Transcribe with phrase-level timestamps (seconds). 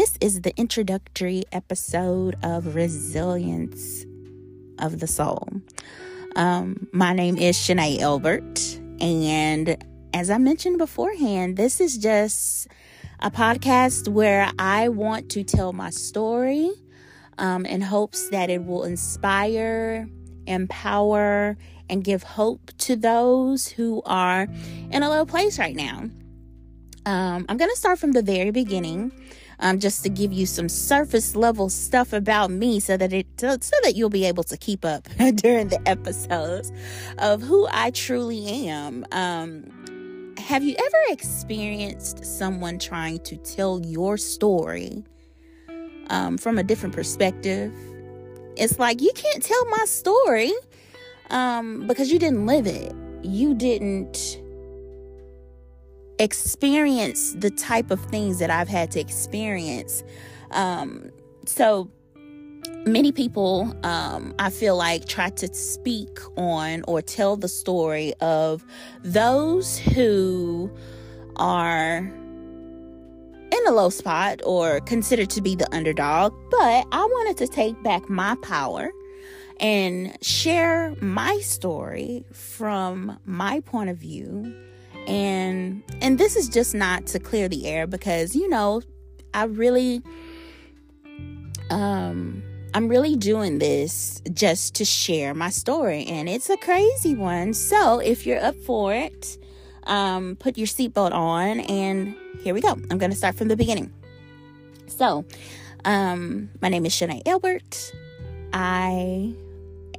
[0.00, 4.06] this is the introductory episode of Resilience
[4.78, 5.46] of the Soul.
[6.36, 9.76] Um, my name is Shanae Elbert, and
[10.14, 12.68] as I mentioned beforehand, this is just
[13.18, 16.70] a podcast where I want to tell my story
[17.36, 20.08] um, in hopes that it will inspire,
[20.46, 21.58] empower,
[21.90, 24.48] and give hope to those who are
[24.92, 26.08] in a low place right now.
[27.04, 29.12] Um, I'm going to start from the very beginning.
[29.62, 33.76] Um, just to give you some surface level stuff about me so that it so
[33.82, 36.72] that you'll be able to keep up during the episodes
[37.18, 39.04] of who I truly am.
[39.12, 45.04] Um, have you ever experienced someone trying to tell your story
[46.08, 47.72] um, from a different perspective?
[48.56, 50.52] It's like you can't tell my story
[51.30, 52.92] um, because you didn't live it.
[53.22, 54.40] You didn't
[56.20, 60.04] experience the type of things that I've had to experience.
[60.50, 61.10] Um,
[61.46, 61.90] so
[62.86, 68.64] many people, um, I feel like, try to speak on or tell the story of
[69.02, 70.70] those who
[71.36, 71.96] are
[73.52, 76.34] in a low spot or considered to be the underdog.
[76.50, 78.90] But I wanted to take back my power
[79.58, 84.54] and share my story from my point of view
[85.06, 88.82] and and this is just not to clear the air because you know
[89.34, 90.02] i really
[91.70, 92.42] um
[92.74, 97.52] i'm really doing this just to share my story and it's a crazy one.
[97.52, 99.38] So if you're up for it
[99.84, 102.70] um put your seatbelt on and here we go.
[102.90, 103.92] I'm gonna start from the beginning.
[104.86, 105.24] So
[105.84, 107.92] um my name is Shanae Elbert.
[108.52, 109.34] I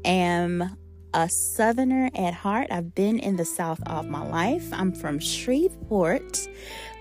[0.05, 0.77] am
[1.13, 2.67] a Southerner at heart.
[2.71, 4.71] I've been in the South all my life.
[4.71, 6.47] I'm from Shreveport,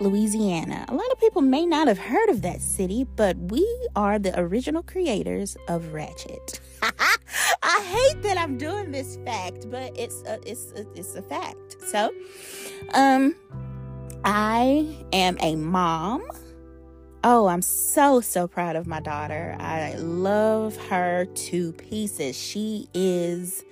[0.00, 0.84] Louisiana.
[0.88, 4.38] A lot of people may not have heard of that city, but we are the
[4.38, 6.60] original creators of Ratchet.
[6.82, 11.76] I hate that I'm doing this fact, but it's a, it's a, it's a fact.
[11.86, 12.12] So,
[12.94, 13.36] um,
[14.24, 16.26] I am a mom.
[17.22, 19.54] Oh, I'm so, so proud of my daughter.
[19.60, 22.36] I love her to pieces.
[22.36, 23.62] She is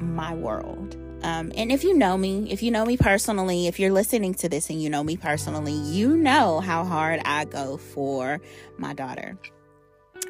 [0.00, 0.96] my world.
[1.22, 4.48] Um, and if you know me, if you know me personally, if you're listening to
[4.48, 8.40] this and you know me personally, you know how hard I go for
[8.78, 9.38] my daughter.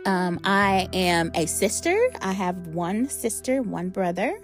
[0.04, 1.98] Um, I am a sister.
[2.22, 4.38] I have one sister, one brother.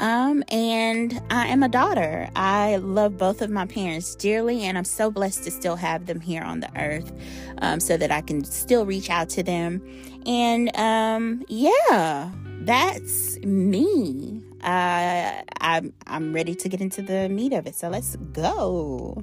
[0.00, 2.28] Um, and I am a daughter.
[2.34, 6.20] I love both of my parents dearly, and I'm so blessed to still have them
[6.20, 7.12] here on the earth
[7.58, 9.80] um, so that I can still reach out to them.
[10.26, 12.30] And um, yeah,
[12.64, 17.74] that's me uh, I'm I'm ready to get into the meat of it.
[17.74, 19.22] So let's go.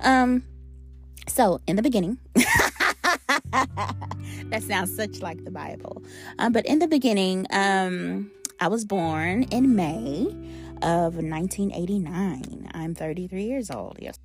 [0.00, 0.44] Um,
[1.28, 3.42] so in the beginning, that
[4.62, 6.02] sounds such like the Bible.
[6.38, 8.30] Um, but in the beginning, um,
[8.60, 10.26] I was born in May
[10.82, 12.70] of 1989.
[12.72, 13.98] I'm 33 years old.
[14.00, 14.18] Yes.